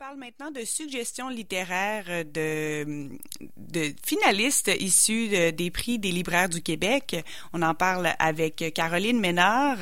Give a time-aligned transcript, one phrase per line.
[0.00, 3.10] parle maintenant de suggestions littéraires de,
[3.58, 7.22] de finalistes issus des prix des libraires du Québec.
[7.52, 9.76] On en parle avec Caroline Ménard.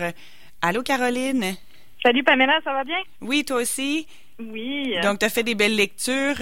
[0.60, 1.54] Allô, Caroline?
[2.02, 2.98] Salut, Pamela, ça va bien?
[3.20, 4.08] Oui, toi aussi?
[4.40, 4.92] Oui.
[5.02, 6.34] Donc, tu as fait des belles lectures.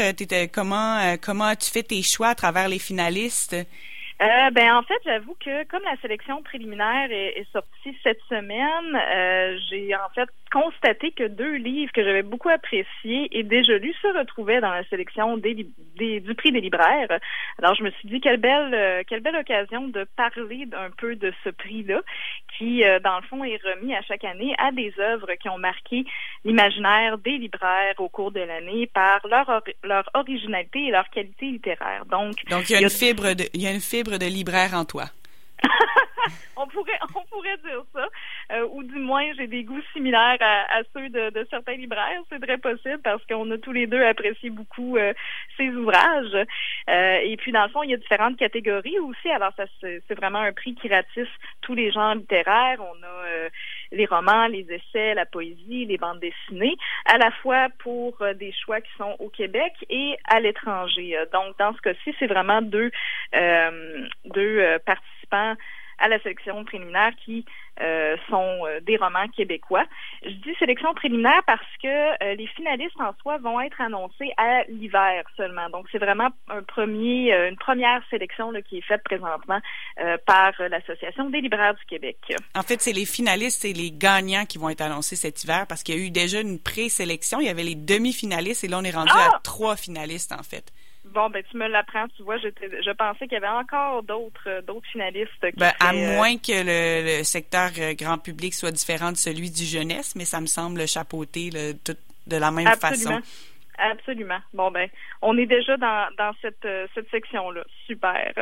[0.55, 3.55] Comment, comment as-tu fait tes choix à travers les finalistes?
[4.23, 9.59] Euh, ben en fait, j'avoue que comme la sélection préliminaire est, sortie cette semaine, euh,
[9.69, 14.19] j'ai en fait constaté que deux livres que j'avais beaucoup appréciés et déjà lus se
[14.19, 17.19] retrouvaient dans la sélection des, du prix des libraires.
[17.59, 21.15] Alors je me suis dit quelle belle euh, quelle belle occasion de parler un peu
[21.17, 22.01] de ce prix-là,
[22.57, 26.07] qui dans le fond est remis à chaque année à des œuvres qui ont marqué
[26.45, 32.07] l'imaginaire des libraires au cours de l'année par leur leur originalité et leur qualité littéraire.
[32.07, 34.75] Donc donc il y a une fibre de il y a une fibre de libraire
[34.75, 35.05] en toi.
[36.57, 38.07] on pourrait on pourrait dire ça.
[38.53, 42.21] Euh, ou du moins j'ai des goûts similaires à, ceux de, certains libraires.
[42.31, 45.13] C'est très possible parce qu'on a tous les deux apprécié beaucoup euh,
[45.57, 46.47] ces ouvrages.
[46.89, 49.29] Euh, et puis dans le fond il y a différentes catégories aussi.
[49.31, 51.29] Alors ça c'est vraiment un prix qui ratisse
[51.63, 52.79] tous les genres littéraires.
[52.81, 53.49] On a
[53.93, 58.81] les romans les essais la poésie les bandes dessinées à la fois pour des choix
[58.81, 61.17] qui sont au Québec et à l'étranger.
[61.33, 62.91] Donc dans ce cas-ci c'est vraiment deux
[64.25, 65.55] deux participants
[65.99, 67.45] à la sélection préliminaire qui
[67.81, 69.85] euh, sont euh, des romans québécois.
[70.23, 71.89] Je dis sélection préliminaire parce que
[72.25, 75.69] euh, les finalistes en soi vont être annoncés à l'hiver seulement.
[75.71, 79.61] Donc c'est vraiment un premier, une première sélection là, qui est faite présentement
[80.27, 82.17] par l'Association des libraires du Québec.
[82.55, 85.83] En fait, c'est les finalistes et les gagnants qui vont être annoncés cet hiver parce
[85.83, 87.41] qu'il y a eu déjà une présélection.
[87.41, 89.41] Il y avait les demi-finalistes et là on est rendu à ah!
[89.43, 90.73] trois finalistes en fait.
[91.13, 94.49] Bon, ben tu me l'apprends, tu vois, je, je pensais qu'il y avait encore d'autres
[94.49, 95.31] euh, d'autres finalistes.
[95.57, 99.65] ben, à euh, moins que le, secteur euh, grand public soit différent de celui du
[99.65, 103.21] jeunesse, mais ça me semble chapeauter de la même façon.
[103.79, 104.41] Absolument.
[104.53, 104.89] Bon ben,
[105.23, 107.63] on est déjà dans, dans cette, cette section-là.
[107.87, 108.33] Super.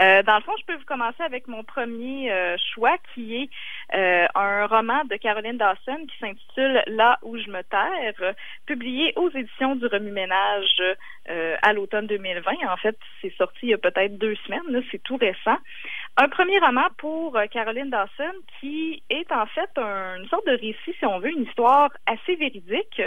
[0.00, 3.50] Euh, dans le fond, je peux vous commencer avec mon premier euh, choix qui est
[4.34, 8.34] un roman de Caroline Dawson qui s'intitule Là où je me terre,
[8.66, 10.82] publié aux éditions du Remue-Ménage
[11.26, 12.52] à l'automne 2020.
[12.68, 15.58] En fait, c'est sorti il y a peut-être deux semaines, c'est tout récent.
[16.18, 21.06] Un premier roman pour Caroline Dawson qui est en fait une sorte de récit, si
[21.06, 23.00] on veut, une histoire assez véridique.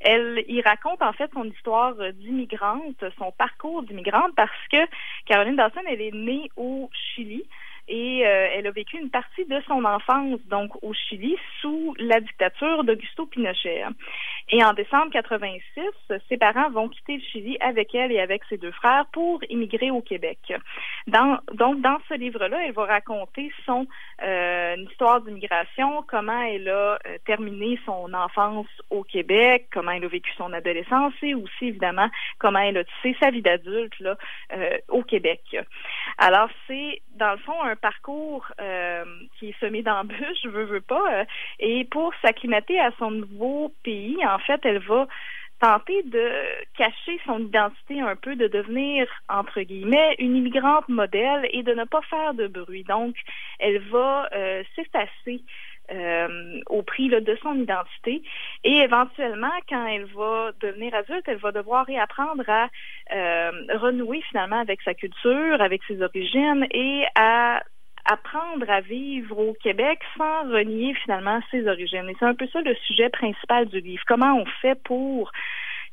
[0.00, 4.78] Elle y raconte en fait son histoire d'immigrante, son parcours d'immigrante, parce que
[5.26, 7.44] Caroline Dawson, elle est née au Chili
[7.88, 12.20] et euh, elle a vécu une partie de son enfance donc au Chili sous la
[12.20, 13.84] dictature d'Augusto Pinochet.
[14.50, 15.82] Et en décembre 86,
[16.28, 19.90] ses parents vont quitter le Chili avec elle et avec ses deux frères pour immigrer
[19.90, 20.38] au Québec.
[21.06, 23.86] Donc dans ce livre-là, elle va raconter son
[24.22, 30.08] euh, histoire d'immigration, comment elle a euh, terminé son enfance au Québec, comment elle a
[30.08, 34.16] vécu son adolescence et aussi évidemment comment elle a tissé sa vie d'adulte là
[34.88, 35.40] au Québec.
[36.18, 39.04] Alors c'est dans le fond un parcours euh,
[39.38, 41.20] qui est semé d'embûches, je veux, veux pas.
[41.20, 41.24] Euh,
[41.58, 45.06] et pour s'acclimater à son nouveau pays, en fait, elle va
[45.60, 46.30] tenter de
[46.76, 51.84] cacher son identité un peu, de devenir, entre guillemets, une immigrante modèle et de ne
[51.84, 52.84] pas faire de bruit.
[52.84, 53.16] Donc,
[53.58, 55.42] elle va euh, s'effacer
[55.90, 58.22] euh, au prix là, de son identité.
[58.64, 62.68] Et éventuellement, quand elle va devenir adulte, elle va devoir réapprendre à
[63.12, 67.62] euh, renouer finalement avec sa culture, avec ses origines et à
[68.04, 72.08] apprendre à vivre au Québec sans renier finalement ses origines.
[72.08, 74.02] Et c'est un peu ça le sujet principal du livre.
[74.06, 75.30] Comment on fait pour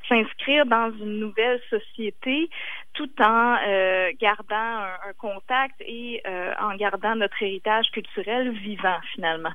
[0.08, 2.50] s'inscrire dans une nouvelle société
[2.94, 9.54] tout en euh, gardant un, contact et euh, en gardant notre héritage culturel vivant finalement?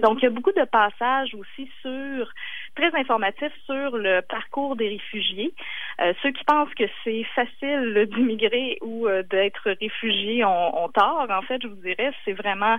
[0.00, 2.28] Donc, il y a beaucoup de passages aussi sur
[2.74, 5.52] très informatifs sur le parcours des réfugiés.
[6.00, 11.26] Euh, ceux qui pensent que c'est facile d'immigrer ou euh, d'être réfugié ont, ont, tort.
[11.28, 12.78] En fait, je vous dirais, c'est vraiment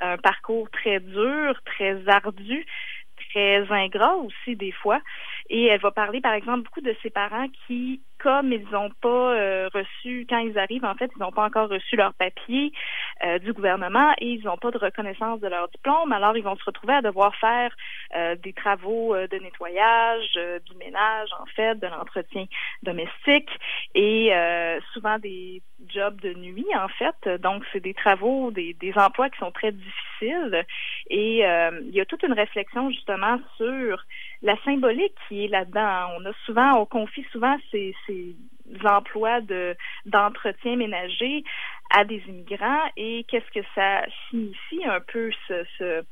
[0.00, 2.64] un parcours très dur, très ardu,
[3.30, 5.00] très ingrat aussi des fois.
[5.50, 9.34] Et elle va parler, par exemple, beaucoup de ses parents qui comme ils n'ont pas
[9.34, 12.72] euh, reçu, quand ils arrivent, en fait, ils n'ont pas encore reçu leur papier
[13.24, 16.12] euh, du gouvernement et ils n'ont pas de reconnaissance de leur diplôme.
[16.12, 17.74] Alors, ils vont se retrouver à devoir faire
[18.14, 22.46] euh, des travaux de nettoyage, du ménage, en fait, de l'entretien
[22.82, 23.50] domestique
[23.94, 24.32] et
[24.92, 27.40] souvent des jobs de nuit, en fait.
[27.40, 30.64] Donc, c'est des travaux, des, des emplois qui sont très difficiles.
[31.10, 34.04] Et il y a toute une réflexion, justement, sur
[34.42, 36.10] la symbolique qui est là-dedans.
[36.18, 37.94] On a souvent, on confie souvent ces,
[38.84, 41.44] emplois de d'entretien ménager
[41.90, 46.02] à des immigrants et qu'est-ce que ça signifie un peu ce, ce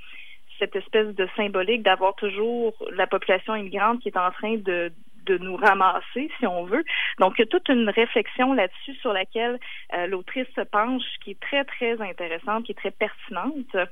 [0.59, 4.93] cette espèce de symbolique d'avoir toujours la population immigrante qui est en train de
[5.26, 6.84] de nous ramasser, si on veut.
[7.19, 9.58] Donc, il y a toute une réflexion là-dessus sur laquelle
[9.94, 13.75] euh, l'autrice se penche, qui est très, très intéressante, qui est très pertinente.
[13.75, 13.87] Euh,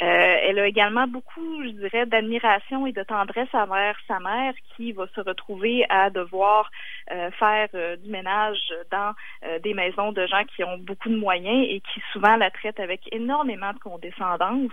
[0.00, 5.06] elle a également beaucoup, je dirais, d'admiration et de tendresse envers sa mère qui va
[5.14, 6.70] se retrouver à devoir
[7.10, 7.68] euh, faire
[8.02, 9.14] du ménage dans
[9.62, 13.00] des maisons de gens qui ont beaucoup de moyens et qui souvent la traitent avec
[13.12, 14.72] énormément de condescendance.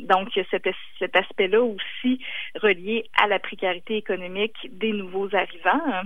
[0.00, 0.68] donc, cet,
[0.98, 2.20] cet aspect-là aussi
[2.60, 6.02] relié à la précarité économique des nouveaux arrivants.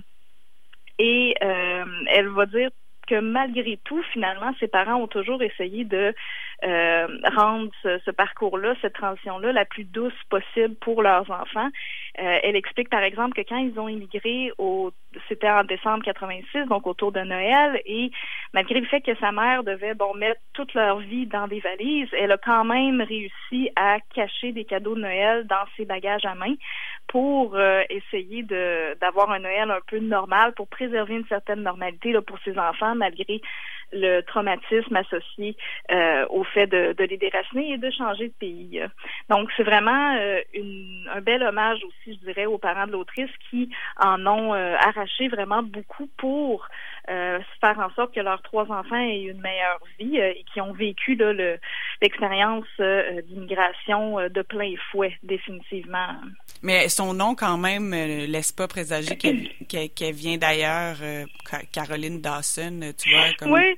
[0.99, 2.71] Et euh, elle va dire
[3.11, 6.15] que malgré tout, finalement, ses parents ont toujours essayé de
[6.63, 11.71] euh, rendre ce, parcours-là, cette transition-là, la plus douce possible pour leurs enfants.
[12.21, 14.93] Euh, elle explique, par exemple, que quand ils ont immigré, au,
[15.29, 18.11] c'était en décembre 86, donc autour de Noël, et
[18.55, 22.09] malgré le fait que sa mère devait bon mettre toute leur vie dans des valises,
[22.12, 26.35] elle a quand même réussi à cacher des cadeaux de Noël dans ses bagages à
[26.35, 26.55] main
[27.09, 32.12] pour euh, essayer de d'avoir un Noël un peu normal, pour préserver une certaine normalité
[32.12, 33.41] là, pour ses enfants, malgré
[33.93, 35.57] le traumatisme associé
[35.91, 38.81] euh, au fait de, les déraciner et de changer de pays.
[39.29, 40.41] Donc, c'est vraiment euh,
[41.12, 43.71] un bel hommage aussi, je dirais, aux parents de l'autrice qui
[44.01, 46.67] en ont euh, arraché vraiment beaucoup pour
[47.61, 51.19] faire en sorte que leurs trois enfants aient une meilleure vie et qui ont vécu
[52.00, 52.67] l'expérience
[53.26, 56.14] d'immigration de plein fouet, définitivement.
[56.62, 60.97] Mais son nom, quand même, laisse pas présager qu'elle vient d'ailleurs,
[61.73, 63.32] Caroline Dawson, tu vois.
[63.38, 63.52] Comme...
[63.52, 63.76] Oui,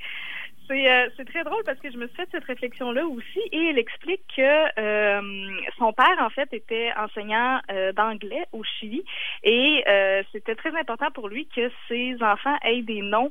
[0.70, 3.78] euh, c'est très drôle parce que je me suis fait cette réflexion-là aussi et elle
[3.78, 9.04] explique que euh, son père, en fait, était enseignant euh, d'anglais au Chili
[9.42, 9.84] et
[10.32, 13.30] c'était très important pour lui que ses enfants aient des noms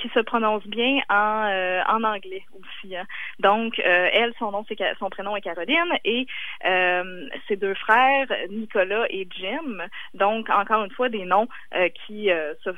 [0.00, 2.96] qui se prononcent bien en, en anglais aussi.
[2.96, 3.04] Hein.
[3.38, 6.26] Donc, elle, son nom, c'est son prénom est Caroline et
[7.48, 9.78] ses deux frères, Nicolas et Jim.
[10.14, 11.48] Donc, encore une fois, des noms
[12.06, 12.28] qui
[12.64, 12.70] se,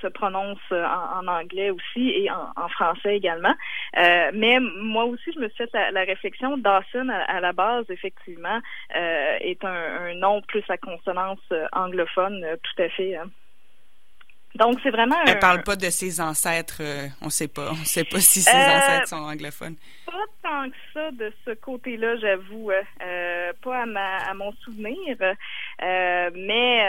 [0.00, 3.29] se prononcent en, anglais aussi et en français également.
[3.38, 6.56] Euh, mais moi aussi, je me suis fait la, réflexion.
[6.56, 8.60] Dawson, à, la base, effectivement,
[8.96, 13.16] euh, est un, nom plus à consonance euh, anglophone, tout à fait.
[13.16, 13.30] Hein.
[14.60, 15.16] Donc, c'est vraiment.
[15.26, 16.82] Elle ne parle pas de ses ancêtres.
[17.22, 17.70] on ne sait pas.
[17.72, 19.76] On sait pas si ses ancêtres sont anglophones.
[20.06, 20.12] Pas
[20.42, 22.70] tant que ça de ce côté-là, j'avoue.
[23.62, 25.16] pas à, mon souvenir.
[25.80, 26.84] mais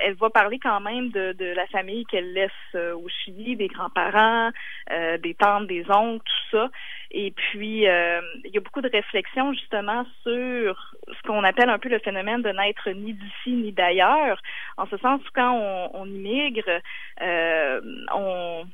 [0.00, 4.50] elle va parler quand même de, de la famille qu'elle laisse au Chili, des grands-parents,
[4.90, 6.70] euh, des tantes, des oncles, tout ça.
[7.10, 10.94] Et puis, euh, il y a beaucoup de réflexions justement sur
[11.24, 14.40] ce qu'on appelle un peu le phénomène de n'être ni d'ici ni d'ailleurs.
[14.76, 16.80] En ce sens, quand on, on immigre,
[17.22, 17.80] euh,
[18.14, 18.64] on,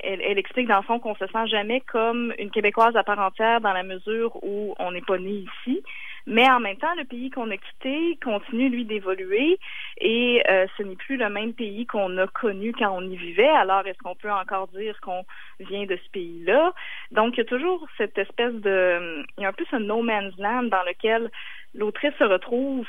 [0.00, 3.18] elle, elle, explique dans le fond qu'on se sent jamais comme une Québécoise à part
[3.18, 5.82] entière dans la mesure où on n'est pas né ici.
[6.30, 9.58] Mais en même temps, le pays qu'on a quitté continue, lui, d'évoluer
[9.98, 13.48] et euh, ce n'est plus le même pays qu'on a connu quand on y vivait.
[13.48, 15.24] Alors, est-ce qu'on peut encore dire qu'on
[15.58, 16.74] vient de ce pays-là?
[17.12, 19.24] Donc, il y a toujours cette espèce de...
[19.38, 21.30] Il y a un peu ce no man's land dans lequel
[21.78, 22.86] l'autrice se retrouve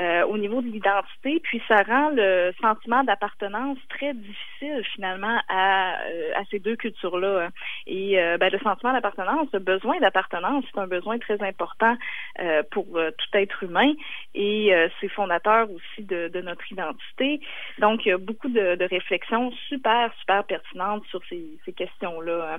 [0.00, 6.00] euh, au niveau de l'identité, puis ça rend le sentiment d'appartenance très difficile finalement à,
[6.06, 7.50] euh, à ces deux cultures-là.
[7.86, 11.96] Et euh, ben, le sentiment d'appartenance, le besoin d'appartenance, c'est un besoin très important
[12.70, 13.92] pour tout être humain
[14.34, 17.40] et c'est fondateur aussi de, de, notre identité.
[17.78, 22.58] Donc, il y a beaucoup de, de réflexions super, super pertinentes sur ces, ces questions-là.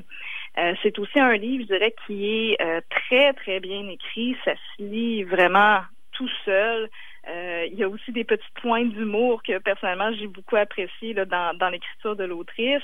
[0.81, 2.57] C'est aussi un livre, je dirais, qui est
[2.89, 4.35] très, très bien écrit.
[4.45, 5.81] Ça se lit vraiment
[6.13, 6.89] tout seul.
[7.27, 11.25] Euh, il y a aussi des petits points d'humour que personnellement j'ai beaucoup apprécié là,
[11.25, 12.83] dans, dans l'écriture de l'autrice.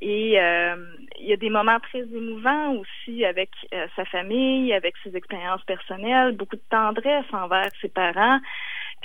[0.00, 0.76] Et euh,
[1.18, 5.64] il y a des moments très émouvants aussi avec euh, sa famille, avec ses expériences
[5.64, 8.38] personnelles, beaucoup de tendresse envers ses parents.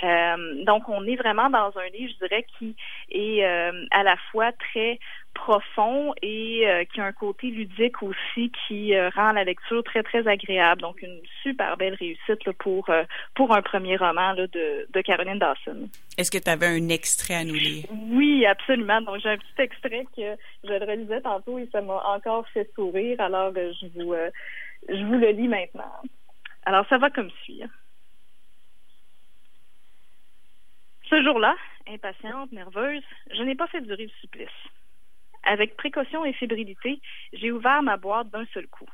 [0.02, 2.76] Euh, donc, on est vraiment dans un livre, je dirais, qui
[3.10, 4.98] est à la fois très
[5.34, 10.02] profond et euh, qui a un côté ludique aussi qui euh, rend la lecture très
[10.02, 10.80] très agréable.
[10.80, 13.02] Donc une super belle réussite là, pour euh,
[13.34, 15.88] pour un premier roman là, de, de Caroline Dawson.
[16.16, 17.84] Est-ce que tu avais un extrait à nous lire?
[17.90, 19.00] Oui, absolument.
[19.02, 22.70] Donc j'ai un petit extrait que je le relisais tantôt et ça m'a encore fait
[22.74, 23.20] sourire.
[23.20, 24.14] Alors je vous
[24.88, 25.92] je vous le lis maintenant.
[26.64, 27.62] Alors ça va comme suit.
[31.14, 31.54] Ce jour-là,
[31.86, 34.48] impatiente, nerveuse, je n'ai pas fait durer le supplice.
[35.44, 37.00] Avec précaution et fébrilité,
[37.32, 38.88] j'ai ouvert ma boîte d'un seul coup.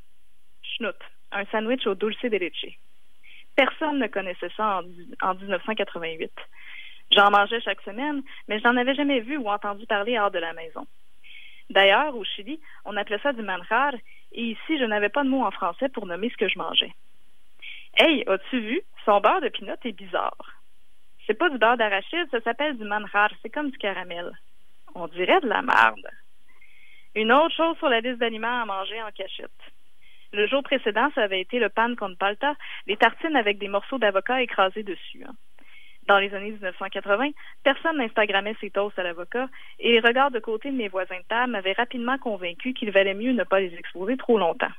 [0.62, 0.96] Schnout,
[1.32, 2.76] un sandwich au dulce de leche.
[3.56, 4.82] Personne ne connaissait ça
[5.22, 6.30] en, 1988.
[7.12, 10.40] J'en mangeais chaque semaine, mais je n'en avais jamais vu ou entendu parler hors de
[10.40, 10.86] la maison.
[11.70, 13.94] D'ailleurs, au Chili, on appelait ça du manjar,
[14.32, 16.92] et ici, je n'avais pas de mot en français pour nommer ce que je mangeais.
[17.96, 18.82] Hey, as-tu vu?
[19.06, 20.59] Son beurre de pinot est bizarre.
[21.30, 23.30] C'est pas du beurre d'arachide, ça s'appelle du manjar.
[23.40, 24.32] C'est comme du caramel.
[24.96, 26.08] On dirait de la merde.
[27.14, 29.48] Une autre chose sur la liste d'aliments à manger en cachette.
[30.32, 32.56] Le jour précédent, ça avait été le pan con palta,
[32.88, 35.22] les tartines avec des morceaux d'avocat écrasés dessus.
[35.24, 35.34] Hein.
[36.08, 37.30] Dans les années 1980,
[37.62, 41.28] personne n'instagrammait ses toasts à l'avocat et les regards de côté de mes voisins de
[41.28, 44.74] table m'avaient rapidement convaincu qu'il valait mieux ne pas les exposer trop longtemps.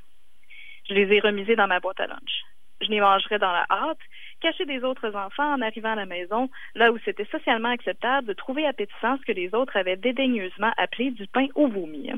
[0.90, 2.42] Je les ai remisés dans ma boîte à lunch.
[2.82, 4.00] Je les mangerais dans la hâte,
[4.42, 8.34] caché des autres enfants en arrivant à la maison, là où c'était socialement acceptable de
[8.34, 12.12] trouver appétissant ce que les autres avaient dédaigneusement appelé du pain au vomi.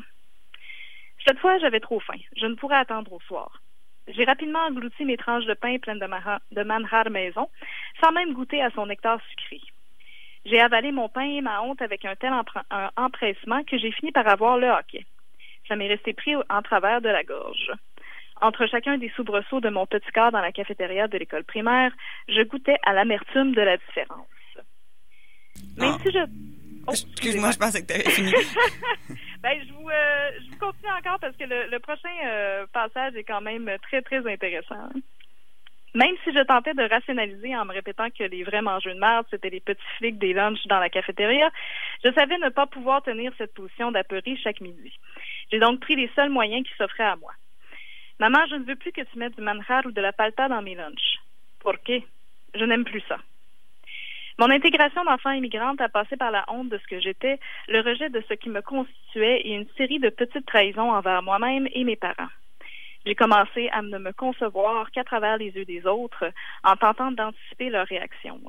[1.26, 2.20] Cette fois, j'avais trop faim.
[2.36, 3.62] Je ne pourrais attendre au soir.
[4.08, 6.08] J'ai rapidement englouti mes tranches de pain pleines de,
[6.52, 7.50] de manjar maison,
[8.04, 9.62] sans même goûter à son nectar sucré.
[10.46, 12.34] J'ai avalé mon pain et ma honte avec un tel
[12.98, 15.06] empressement que j'ai fini par avoir le hockey.
[15.68, 17.72] Ça m'est resté pris en travers de la gorge.
[18.44, 21.94] Entre chacun des soubresauts de mon petit corps dans la cafétéria de l'école primaire,
[22.28, 24.28] je goûtais à l'amertume de la différence.
[25.78, 26.20] Mais si je...
[26.86, 28.34] Oh, Excuse-moi, je pensais que tu avais fini.
[29.42, 33.24] ben, je vous, euh, je vous continue encore parce que le, prochain euh, passage est
[33.24, 34.90] quand même très, très intéressant.
[35.96, 39.26] Même si je tentais de rationaliser en me répétant que les vrais mangeurs de merde,
[39.32, 41.50] c'était les petits flics des lunchs dans la cafétéria,
[42.04, 44.92] je savais ne pas pouvoir tenir cette position d'apeuré chaque midi.
[45.50, 47.32] J'ai donc pris les seuls moyens qui s'offraient à moi.
[48.20, 50.62] Maman, je ne veux plus que tu mettes du manjar ou de la palta dans
[50.62, 51.20] mes lunchs.
[51.60, 52.00] Pourquoi?
[52.56, 53.18] Je n'aime plus ça.
[54.40, 58.10] Mon intégration d'enfant immigrante a passé par la honte de ce que j'étais, le rejet
[58.10, 61.96] de ce qui me constituait et une série de petites trahisons envers moi-même et mes
[61.96, 62.30] parents.
[63.06, 66.26] J'ai commencé à ne me concevoir qu'à travers les yeux des autres,
[66.64, 68.42] en tentant d'anticiper leurs réactions.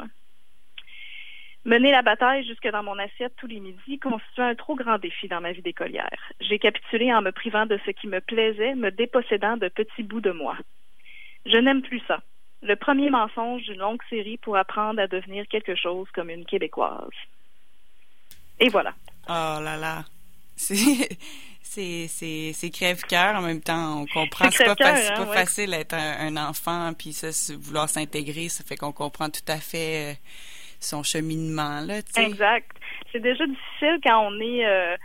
[1.65, 5.29] Mener la bataille jusque dans mon assiette tous les midis constituait un trop grand défi
[5.29, 6.33] dans ma vie d'écolière.
[6.41, 10.21] J'ai capitulé en me privant de ce qui me plaisait, me dépossédant de petits bouts
[10.21, 10.57] de moi.
[11.47, 12.21] Je n'aime plus ça
[12.65, 17.11] le premier mensonge d'une longue série pour apprendre à devenir quelque chose comme une Québécoise.
[18.59, 18.95] Et voilà.
[19.29, 20.05] Oh là là.
[20.57, 20.71] C'est
[22.73, 24.01] crève-cœur en même temps.
[24.01, 24.51] On comprend.
[24.51, 27.29] C'est pas, pas hein, facile d'être un, enfant puis ça,
[27.59, 30.15] vouloir s'intégrer, ça fait qu'on comprend tout à fait euh,
[30.85, 31.99] son cheminement là.
[32.17, 32.77] Exact.
[33.13, 34.97] C'est déjà difficile quand on est euh,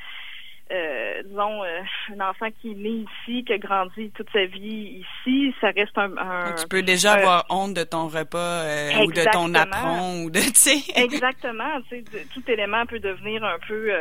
[0.71, 1.81] euh, disons, euh,
[2.15, 5.97] un enfant qui est né ici, qui a grandi toute sa vie ici, ça reste
[5.97, 6.53] un...
[6.53, 8.65] tu peux déjà avoir honte de ton repas
[9.03, 11.01] ou de ton apron ou de, tu sais.
[11.01, 13.91] exactement, tu sais, tout élément peut devenir un peu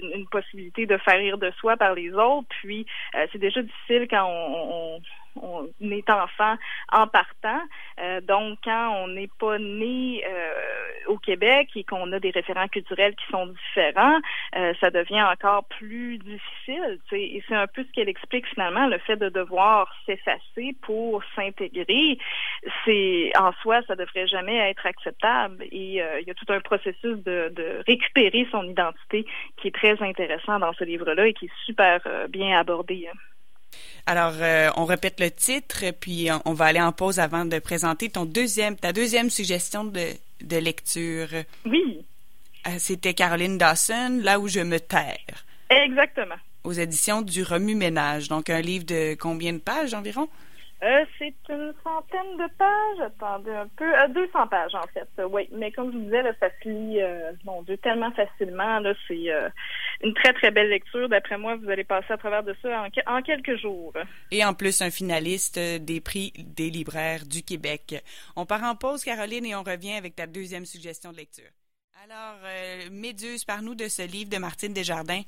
[0.00, 2.86] une, une, possibilité de faire rire de soi par les autres, puis
[3.32, 5.00] c'est déjà difficile quand on, on
[5.40, 6.56] on est enfant
[6.90, 7.60] en partant.
[8.00, 10.52] Euh, donc, quand on n'est pas né euh,
[11.06, 14.18] au Québec et qu'on a des référents culturels qui sont différents,
[14.56, 16.98] euh, ça devient encore plus difficile.
[17.12, 22.18] Et c'est un peu ce qu'elle explique finalement, le fait de devoir s'effacer pour s'intégrer.
[22.84, 25.64] C'est en soi, ça devrait jamais être acceptable.
[25.64, 30.00] Et il y a tout un processus de, de, récupérer son identité qui est très
[30.02, 33.08] intéressant dans ce livre-là et qui est super bien abordé.
[33.10, 33.16] Hein.
[34.06, 38.08] Alors, euh, on répète le titre, puis on, va aller en pause avant de présenter
[38.10, 40.06] ton deuxième, ta deuxième suggestion de,
[40.40, 41.28] de lecture.
[41.64, 42.04] Oui.
[42.66, 45.44] Euh, c'était Caroline Dawson, Là où je me terre.
[45.70, 46.36] Exactement.
[46.64, 48.28] Aux éditions du Remue-Ménage.
[48.28, 50.28] Donc, un livre de combien de pages environ?
[50.82, 53.06] Euh, c'est une centaine de pages.
[53.06, 53.84] Attendez un peu.
[53.84, 55.08] Euh, 200 pages, en fait.
[55.30, 55.48] oui.
[55.52, 58.80] Mais comme je vous disais, ça se lit, euh, mon Dieu, tellement facilement.
[58.80, 59.48] Là, c'est euh,
[60.02, 61.08] une très, très belle lecture.
[61.08, 63.92] D'après moi, vous allez passer à travers de ça en, en, quelques jours.
[64.32, 68.02] Et en plus, un finaliste des prix des libraires du Québec.
[68.34, 71.50] On part en pause, Caroline, et on revient avec ta deuxième suggestion de lecture.
[72.04, 72.38] Alors,
[72.90, 75.22] Méduse, par nous de ce livre de Martine Desjardins.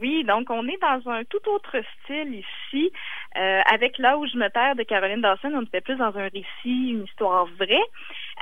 [0.00, 2.92] Oui, donc on est dans un tout autre style ici.
[3.36, 6.28] Euh, avec Là où je me terre de Caroline Dawson, on était plus dans un
[6.28, 7.84] récit, une histoire vraie.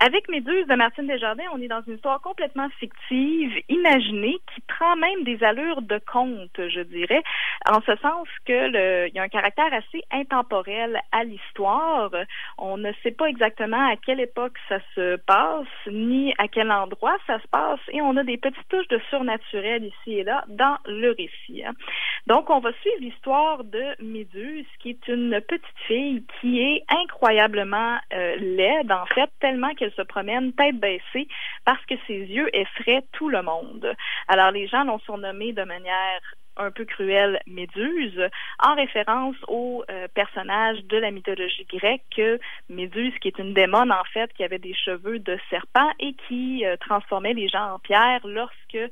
[0.04, 4.96] Avec Méduse de Martine Desjardins, on est dans une histoire complètement fictive, imaginée, qui prend
[4.96, 7.22] même des allures de conte, je dirais,
[7.70, 12.10] en ce sens que le, il y a un caractère assez intemporel à l'histoire.
[12.58, 17.16] On ne sait pas exactement à quelle époque ça se passe, ni à quel endroit
[17.28, 20.78] ça se passe, et on a des petites touches de surnaturel ici et là dans
[20.84, 21.62] le récit.
[21.64, 21.74] Hein.
[22.26, 27.98] Donc, on va suivre l'histoire de Méduse, qui est une petite fille qui est incroyablement
[28.12, 31.28] euh, laide, en fait, tellement qu'elle se promène tête baissée
[31.64, 33.94] parce que ses yeux effraient tout le monde.
[34.28, 36.20] Alors, les gens l'ont surnommée de manière
[36.56, 38.20] un peu cruelle Méduse,
[38.58, 42.20] en référence au euh, personnage de la mythologie grecque,
[42.68, 46.64] Méduse, qui est une démone en fait, qui avait des cheveux de serpent et qui
[46.64, 48.88] euh, transformait les gens en pierre lorsque euh,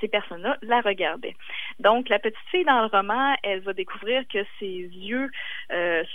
[0.00, 1.36] ces personnes-là la regardaient.
[1.80, 5.30] Donc, la petite fille dans le roman, elle va découvrir que ses yeux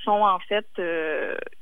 [0.03, 0.67] sont en fait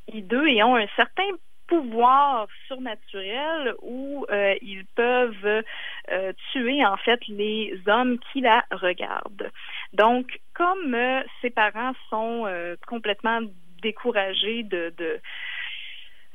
[0.08, 1.30] hideux et ont un certain
[1.68, 5.64] pouvoir surnaturel où euh, ils peuvent
[6.12, 9.52] euh, tuer en fait les hommes qui la regardent.
[9.94, 10.96] Donc, comme
[11.42, 12.46] ses parents sont
[12.88, 13.42] complètement
[13.82, 15.22] découragés de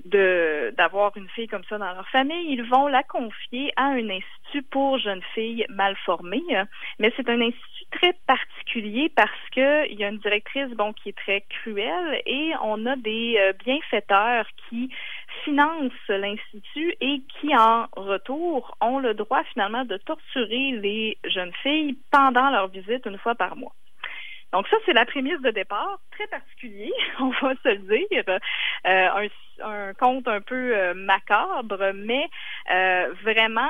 [0.04, 4.09] de d'avoir une fille comme ça dans leur famille, ils vont la confier à un
[4.09, 6.42] institut pour jeunes filles mal formées.
[6.99, 11.11] Mais c'est un institut très particulier parce que il y a une directrice bon qui
[11.11, 14.90] est très cruelle et on a des euh, bienfaiteurs qui
[15.45, 21.97] financent l'institut et qui en retour ont le droit finalement de torturer les jeunes filles
[22.11, 23.75] pendant leur visite une fois par mois.
[24.52, 28.25] Donc ça, c'est la prémisse de départ, très particulier, on va se le dire.
[28.87, 29.28] Euh,
[29.62, 32.28] un, conte un peu euh, macabre, mais
[32.71, 33.69] euh, vraiment,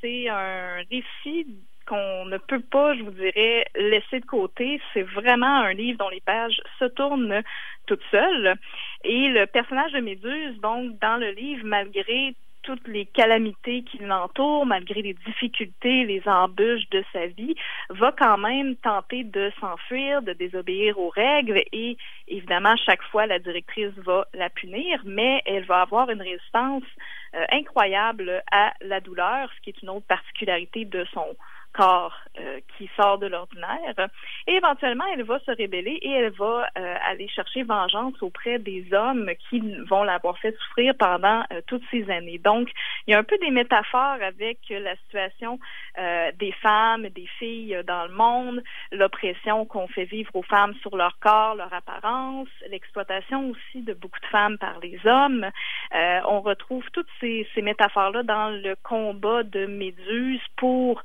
[0.00, 1.46] c'est un récit
[1.86, 4.80] qu'on ne peut pas, je vous dirais, laisser de côté.
[4.92, 7.42] C'est vraiment un livre dont les pages se tournent
[7.86, 8.54] toutes seules.
[9.04, 12.34] Et le personnage de Méduse, donc, dans le livre, malgré
[12.64, 17.54] toutes les calamités qui l'entourent, malgré les difficultés, les embûches de sa vie,
[17.90, 21.96] va quand même tenter de s'enfuir, de désobéir aux règles et
[22.28, 26.84] évidemment, chaque fois, la directrice va la punir, mais elle va avoir une résistance
[27.34, 31.36] euh, incroyable à la douleur, ce qui est une autre particularité de son
[31.74, 34.08] corps euh, qui sort de l'ordinaire.
[34.48, 38.92] Et éventuellement, elle va se rébeller et elle va euh, aller chercher vengeance auprès des
[38.92, 42.38] hommes qui vont l'avoir fait souffrir pendant euh, toutes ces années.
[42.38, 42.70] Donc,
[43.06, 45.58] il y a un peu des métaphores avec la situation
[45.96, 51.18] des femmes, des filles dans le monde, l'oppression qu'on fait vivre aux femmes sur leur
[51.20, 55.46] corps, leur apparence, l'exploitation aussi de beaucoup de femmes par les hommes.
[55.92, 61.02] on retrouve toutes ces, ces métaphores-là dans le combat de Méduse pour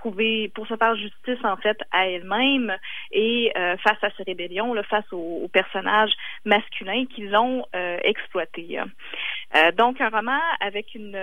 [0.00, 2.76] pour se faire justice en fait à elle-même
[3.12, 6.12] et euh, face à ces rébellions, là, face aux, personnages
[6.44, 8.78] masculins qui l'ont euh, exploité.
[8.80, 11.16] Euh, donc un roman avec une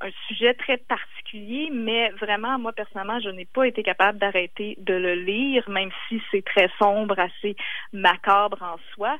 [0.00, 4.94] un sujet très particulier, mais vraiment, moi, personnellement, je n'ai pas été capable d'arrêter de
[4.94, 7.56] le lire, même si c'est très sombre, assez
[7.92, 9.16] macabre en soi.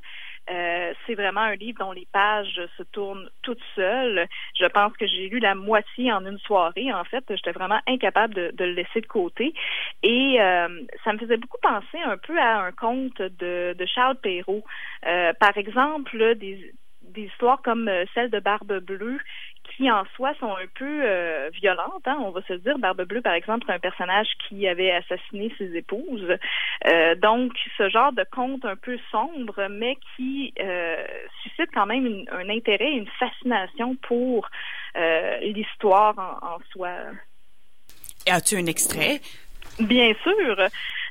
[0.51, 4.27] Euh, c'est vraiment un livre dont les pages se tournent toutes seules.
[4.59, 6.93] Je pense que j'ai lu la moitié en une soirée.
[6.93, 9.55] En fait, j'étais vraiment incapable de, le laisser de côté.
[10.03, 10.69] Et euh,
[11.03, 14.65] ça me faisait beaucoup penser un peu à un conte de, Charles Perrault.
[15.07, 19.21] Euh, par exemple, des, des histoires comme celle de Barbe Bleue
[19.77, 22.07] qui en soi sont un peu euh, violentes.
[22.07, 22.79] Hein, on va se dire.
[22.79, 26.37] Barbe Bleue, par exemple, c'est un personnage qui avait assassiné ses épouses.
[26.87, 31.05] Euh, donc, ce genre de conte un peu sombre, mais qui euh,
[31.43, 34.49] suscite quand même un intérêt, une fascination pour
[35.43, 36.91] l'histoire en, en soi.
[38.29, 39.21] As-tu un extrait?
[39.81, 40.57] Bien sûr.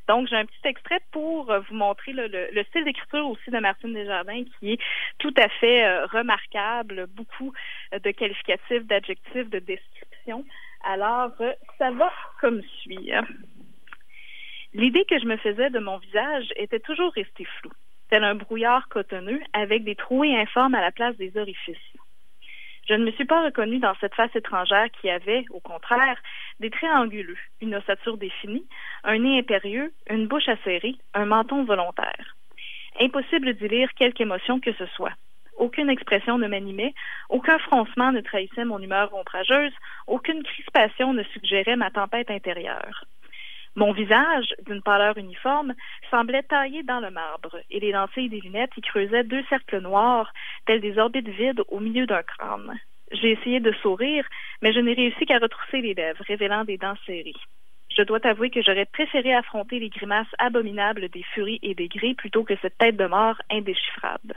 [0.07, 3.59] Donc, j'ai un petit extrait pour euh, vous montrer le, le, style d'écriture aussi de
[3.59, 4.79] Martine Desjardins qui est
[5.17, 7.53] tout à fait euh, remarquable, beaucoup
[7.93, 10.45] euh, de qualificatifs, d'adjectifs, de descriptions.
[10.85, 11.31] Alors,
[11.77, 12.11] ça va
[12.41, 13.11] comme suit.
[14.73, 17.71] L'idée que je me faisais de mon visage était toujours restée floue,
[18.09, 21.77] tel un brouillard cotonneux avec des trouées informes à la place des orifices.
[22.87, 26.17] Je ne me suis pas reconnue dans cette face étrangère qui avait, au contraire,
[26.59, 28.67] des traits anguleux, une ossature définie,
[29.05, 32.35] un nez impérieux, une bouche acérée, un menton volontaire.
[32.99, 35.13] Impossible d'y lire quelque émotion que ce soit.
[35.57, 36.93] Aucune expression ne m'animait,
[37.29, 39.73] aucun froncement ne trahissait mon humeur ombrageuse,
[40.07, 43.05] aucune crispation ne suggérait ma tempête intérieure.
[43.75, 45.73] Mon visage, d'une pâleur uniforme,
[46.11, 50.31] semblait taillé dans le marbre, et les lentilles des lunettes y creusaient deux cercles noirs,
[50.65, 52.79] tels des orbites vides au milieu d'un crâne.
[53.11, 54.25] J'ai essayé de sourire,
[54.61, 57.33] mais je n'ai réussi qu'à retrousser les lèvres, révélant des dents serrées.
[57.95, 62.15] Je dois avouer que j'aurais préféré affronter les grimaces abominables des furies et des gris
[62.15, 64.35] plutôt que cette tête de mort indéchiffrable.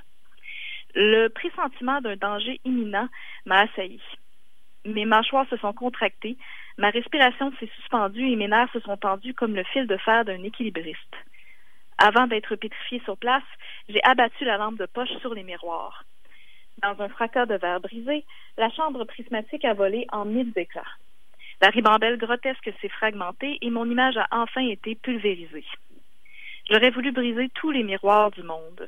[0.94, 3.09] Le pressentiment d'un danger imminent
[3.44, 4.01] m'a assailli.
[4.85, 6.37] Mes mâchoires se sont contractées,
[6.79, 10.25] Ma respiration s'est suspendue et mes nerfs se sont tendus comme le fil de fer
[10.25, 11.17] d'un équilibriste.
[11.99, 13.43] Avant d'être pétrifié sur place,
[13.89, 16.05] j'ai abattu la lampe de poche sur les miroirs.
[16.83, 18.25] Dans un fracas de verre brisé,
[18.59, 20.83] la chambre prismatique a volé en mille éclats.
[21.62, 25.65] La ribambelle grotesque s'est fragmentée et mon image a enfin été pulvérisée.
[26.71, 28.87] J'aurais voulu briser tous les miroirs du monde.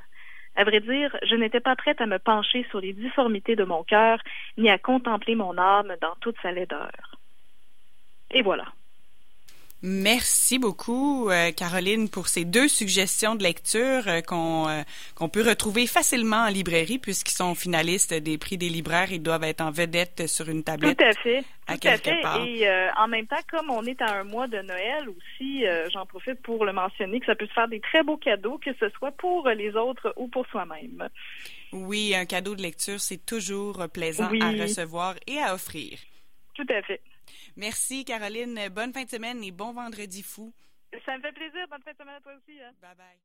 [0.54, 3.84] À vrai dire, je n'étais pas prête à me pencher sur les difformités de mon
[3.84, 4.18] cœur,
[4.58, 7.07] ni à contempler mon âme dans toute sa laideur.
[8.30, 8.64] Et voilà.
[9.80, 14.82] Merci beaucoup, euh, Caroline, pour ces deux suggestions de lecture euh, qu'on euh,
[15.14, 19.44] qu'on peut retrouver facilement en librairie puisqu'ils sont finalistes des prix des libraires et doivent
[19.44, 20.98] être en vedette sur une tablette.
[20.98, 21.44] Tout à fait.
[21.68, 22.20] Tout à fait.
[22.44, 26.40] Et en même temps, comme on est à un mois de Noël aussi, j'en profite
[26.42, 29.12] pour le mentionner que ça peut se faire des très beaux cadeaux, que ce soit
[29.12, 31.08] pour les autres ou pour soi-même.
[31.72, 35.98] Oui, un cadeau de lecture, c'est toujours plaisant à recevoir et à offrir.
[36.54, 37.02] Tout à fait.
[37.58, 38.68] Merci, Caroline.
[38.70, 40.54] Bonne fin de semaine et bon vendredi fou.
[41.04, 41.66] Ça me fait plaisir.
[41.68, 42.58] Bonne fin de semaine à toi aussi.
[42.60, 42.72] Hein.
[42.80, 43.18] Bye bye.